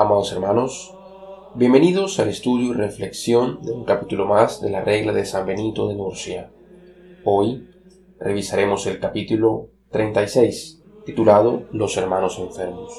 Amados 0.00 0.32
hermanos, 0.32 0.94
bienvenidos 1.56 2.18
al 2.20 2.30
estudio 2.30 2.70
y 2.70 2.72
reflexión 2.72 3.60
de 3.60 3.72
un 3.72 3.84
capítulo 3.84 4.24
más 4.24 4.62
de 4.62 4.70
la 4.70 4.80
regla 4.80 5.12
de 5.12 5.26
San 5.26 5.44
Benito 5.44 5.88
de 5.88 5.94
Nurcia. 5.94 6.50
Hoy 7.22 7.68
revisaremos 8.18 8.86
el 8.86 8.98
capítulo 8.98 9.68
36, 9.90 10.82
titulado 11.04 11.64
Los 11.72 11.98
hermanos 11.98 12.38
enfermos. 12.38 12.90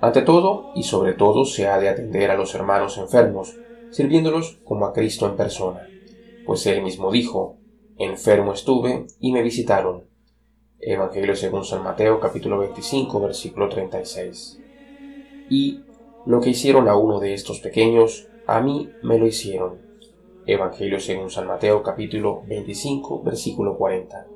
Ante 0.00 0.22
todo 0.22 0.72
y 0.74 0.84
sobre 0.84 1.12
todo 1.12 1.44
se 1.44 1.68
ha 1.68 1.78
de 1.78 1.90
atender 1.90 2.30
a 2.30 2.38
los 2.38 2.54
hermanos 2.54 2.96
enfermos, 2.96 3.54
sirviéndolos 3.90 4.62
como 4.64 4.86
a 4.86 4.94
Cristo 4.94 5.26
en 5.26 5.36
persona, 5.36 5.86
pues 6.46 6.64
él 6.64 6.80
mismo 6.80 7.12
dijo, 7.12 7.58
enfermo 7.98 8.54
estuve 8.54 9.04
y 9.20 9.32
me 9.32 9.42
visitaron. 9.42 10.04
Evangelio 10.80 11.36
según 11.36 11.66
San 11.66 11.84
Mateo 11.84 12.20
capítulo 12.20 12.56
25 12.56 13.20
versículo 13.20 13.68
36 13.68 14.62
y 15.48 15.84
lo 16.26 16.40
que 16.40 16.50
hicieron 16.50 16.88
a 16.88 16.96
uno 16.96 17.20
de 17.20 17.34
estos 17.34 17.60
pequeños, 17.60 18.28
a 18.46 18.60
mí 18.60 18.90
me 19.02 19.18
lo 19.18 19.26
hicieron. 19.26 19.78
Evangelio 20.46 21.00
según 21.00 21.30
San 21.30 21.46
Mateo 21.46 21.82
capítulo 21.82 22.42
25 22.46 23.22
versículo 23.22 23.76
40. 23.76 24.26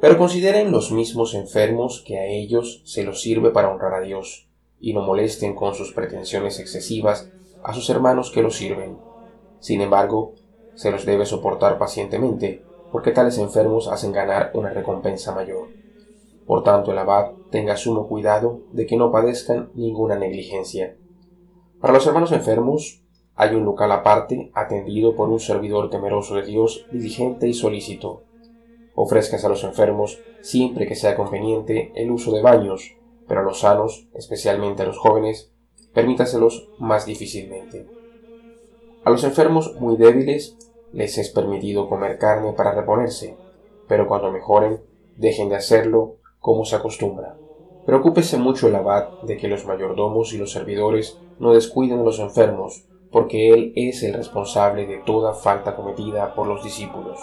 Pero 0.00 0.18
consideren 0.18 0.70
los 0.70 0.92
mismos 0.92 1.34
enfermos 1.34 2.02
que 2.06 2.18
a 2.18 2.26
ellos 2.26 2.82
se 2.84 3.04
los 3.04 3.22
sirve 3.22 3.50
para 3.50 3.70
honrar 3.70 3.94
a 3.94 4.00
Dios, 4.00 4.48
y 4.80 4.92
no 4.92 5.02
molesten 5.02 5.54
con 5.54 5.74
sus 5.74 5.92
pretensiones 5.92 6.60
excesivas 6.60 7.30
a 7.62 7.72
sus 7.72 7.88
hermanos 7.88 8.30
que 8.30 8.42
los 8.42 8.56
sirven. 8.56 8.98
Sin 9.60 9.80
embargo, 9.80 10.34
se 10.74 10.90
los 10.90 11.06
debe 11.06 11.24
soportar 11.24 11.78
pacientemente, 11.78 12.62
porque 12.92 13.12
tales 13.12 13.38
enfermos 13.38 13.88
hacen 13.88 14.12
ganar 14.12 14.50
una 14.54 14.70
recompensa 14.70 15.34
mayor. 15.34 15.68
Por 16.46 16.62
tanto, 16.62 16.92
el 16.92 16.98
abad 16.98 17.32
tenga 17.50 17.76
sumo 17.76 18.06
cuidado 18.06 18.60
de 18.72 18.86
que 18.86 18.96
no 18.96 19.10
padezcan 19.10 19.70
ninguna 19.74 20.16
negligencia. 20.16 20.96
Para 21.80 21.94
los 21.94 22.06
hermanos 22.06 22.32
enfermos, 22.32 23.02
hay 23.34 23.54
un 23.54 23.64
local 23.64 23.90
aparte 23.92 24.50
atendido 24.54 25.16
por 25.16 25.28
un 25.28 25.40
servidor 25.40 25.90
temeroso 25.90 26.36
de 26.36 26.42
Dios, 26.42 26.86
diligente 26.92 27.48
y 27.48 27.54
solícito. 27.54 28.22
Ofrezcas 28.94 29.44
a 29.44 29.48
los 29.48 29.64
enfermos, 29.64 30.20
siempre 30.40 30.86
que 30.86 30.94
sea 30.94 31.16
conveniente, 31.16 31.92
el 31.96 32.10
uso 32.10 32.30
de 32.32 32.42
baños, 32.42 32.94
pero 33.26 33.40
a 33.40 33.42
los 33.42 33.60
sanos, 33.60 34.06
especialmente 34.14 34.82
a 34.82 34.86
los 34.86 34.98
jóvenes, 34.98 35.50
permítaselos 35.92 36.68
más 36.78 37.06
difícilmente. 37.06 37.86
A 39.04 39.10
los 39.10 39.24
enfermos 39.24 39.74
muy 39.80 39.96
débiles 39.96 40.56
les 40.92 41.18
es 41.18 41.30
permitido 41.30 41.88
comer 41.88 42.18
carne 42.18 42.52
para 42.52 42.72
reponerse, 42.72 43.36
pero 43.88 44.06
cuando 44.06 44.30
mejoren, 44.30 44.80
dejen 45.16 45.48
de 45.48 45.56
hacerlo 45.56 46.16
como 46.44 46.66
se 46.66 46.76
acostumbra. 46.76 47.38
Preocúpese 47.86 48.36
mucho 48.36 48.68
el 48.68 48.74
abad 48.74 49.14
de 49.22 49.38
que 49.38 49.48
los 49.48 49.64
mayordomos 49.64 50.34
y 50.34 50.36
los 50.36 50.52
servidores 50.52 51.18
no 51.38 51.54
descuiden 51.54 52.00
a 52.00 52.02
los 52.02 52.18
enfermos, 52.18 52.84
porque 53.10 53.54
él 53.54 53.72
es 53.76 54.02
el 54.02 54.12
responsable 54.12 54.86
de 54.86 54.98
toda 54.98 55.32
falta 55.32 55.74
cometida 55.74 56.34
por 56.34 56.46
los 56.46 56.62
discípulos. 56.62 57.18